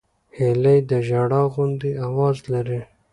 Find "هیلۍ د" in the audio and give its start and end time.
0.37-0.91